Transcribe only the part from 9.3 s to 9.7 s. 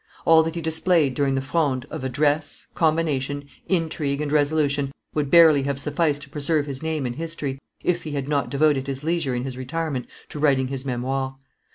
in his